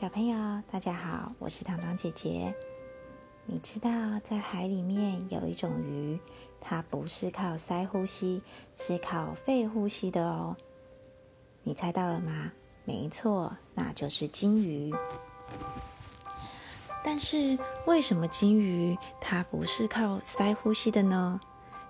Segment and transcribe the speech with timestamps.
[0.00, 2.54] 小朋友，大家好，我是糖糖姐姐。
[3.46, 3.90] 你知道
[4.22, 6.20] 在海里面有一种鱼，
[6.60, 8.40] 它不是靠鳃呼吸，
[8.76, 10.56] 是靠肺呼吸的哦。
[11.64, 12.52] 你猜到了吗？
[12.84, 14.94] 没错，那就是金鱼。
[17.02, 21.40] 但是为什么金鱼它不是靠鳃呼吸的呢？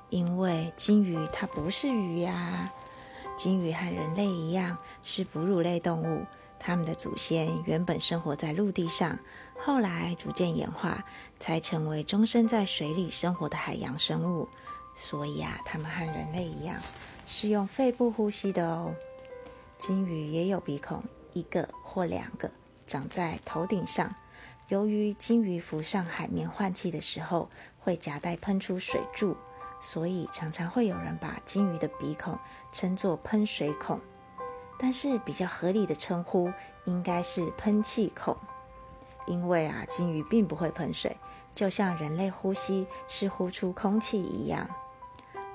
[0.08, 2.72] 因为金鱼它不是鱼呀。
[3.36, 6.24] 金鱼和人类一样是哺乳类动物，
[6.60, 9.18] 它们的祖先原本生活在陆地上，
[9.58, 11.04] 后来逐渐演化，
[11.38, 14.48] 才成为终身在水里生活的海洋生物。
[14.96, 16.76] 所以啊，它们和人类一样
[17.26, 18.94] 是用肺部呼吸的哦。
[19.78, 22.50] 金鱼也有鼻孔，一个或两个，
[22.86, 24.14] 长在头顶上。
[24.68, 27.48] 由于金鱼浮上海面换气的时候，
[27.78, 29.36] 会夹带喷出水柱。
[29.80, 32.36] 所以常常会有人把金鱼的鼻孔
[32.72, 34.00] 称作喷水孔，
[34.78, 36.52] 但是比较合理的称呼
[36.84, 38.36] 应该是喷气孔，
[39.26, 41.16] 因为啊，金鱼并不会喷水，
[41.54, 44.70] 就像人类呼吸是呼出空气一样，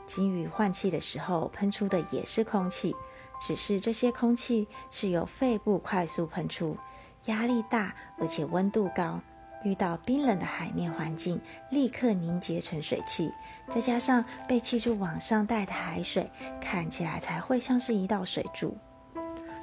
[0.05, 2.95] 金鱼换气的时候喷出的也是空气，
[3.41, 6.77] 只是这些空气是由肺部快速喷出，
[7.25, 9.21] 压力大而且温度高。
[9.63, 11.39] 遇到冰冷的海面环境，
[11.71, 13.31] 立刻凝结成水汽，
[13.73, 16.29] 再加上被气柱往上带的海水，
[16.59, 18.77] 看起来才会像是一道水柱。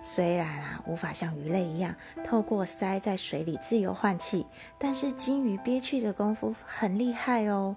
[0.02, 1.94] 虽然啊无法像鱼类一样
[2.26, 4.46] 透过鳃在水里自由换气，
[4.78, 7.76] 但是金鱼憋气的功夫很厉害哦，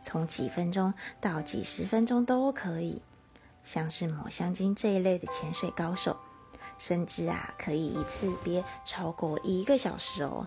[0.00, 3.02] 从几分钟到几十分钟都可以。
[3.64, 6.16] 像是抹香鲸这一类的潜水高手，
[6.78, 10.46] 甚至啊可以一次憋超过一个小时哦。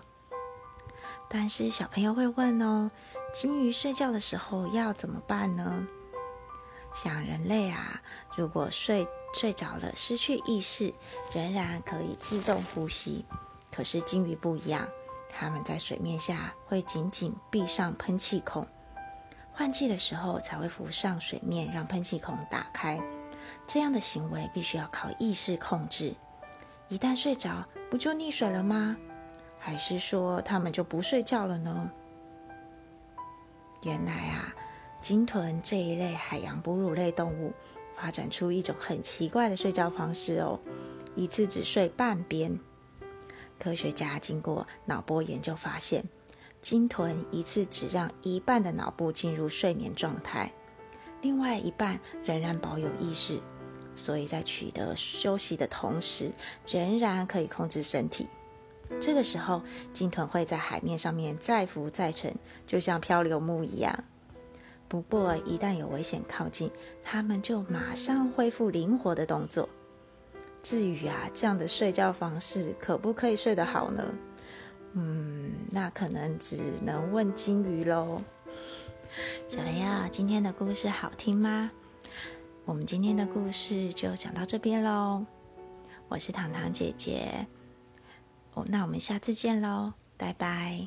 [1.28, 2.90] 但是小朋友会问哦，
[3.32, 5.86] 金鱼睡觉的时候要怎么办呢？
[6.94, 8.00] 像人类啊，
[8.36, 10.92] 如果睡睡着了失去意识，
[11.34, 13.24] 仍然可以自动呼吸。
[13.70, 14.86] 可是金鱼不一样，
[15.30, 18.66] 它们在水面下会紧紧闭上喷气孔，
[19.52, 23.00] 换气的时候才会浮上水面，让喷气孔打开。
[23.66, 26.14] 这样的行为必须要靠意识控制。
[26.88, 28.96] 一旦睡着，不就溺水了吗？
[29.58, 31.90] 还是说它们就不睡觉了呢？
[33.82, 34.52] 原来啊，
[35.02, 37.52] 鲸豚这一类海洋哺乳类动物
[37.96, 40.60] 发展出一种很奇怪的睡觉方式哦，
[41.16, 42.56] 一次只睡半边。
[43.58, 46.04] 科学家经过脑波研究发现，
[46.60, 50.52] 鲸豚一次只让一半的脑部进入睡眠状态，
[51.20, 53.40] 另外一半仍然保有意识，
[53.96, 56.30] 所以在取得休息的同时，
[56.68, 58.28] 仍然可以控制身体。
[59.00, 62.36] 这个时候，鲸豚会在海面上面再浮再沉，
[62.68, 64.04] 就像漂流木一样。
[64.92, 66.70] 不过，一旦有危险靠近，
[67.02, 69.66] 它们就马上恢复灵活的动作。
[70.62, 74.04] 至于啊，这样的睡觉方式可不可以睡得好呢？
[74.92, 78.20] 嗯，那可能只能问金鱼喽。
[79.48, 81.70] 小朋友，今天的故事好听吗？
[82.66, 85.24] 我们今天的故事就讲到这边喽。
[86.08, 87.46] 我是糖糖姐姐。
[88.52, 90.86] 哦，那我们下次见喽，拜拜。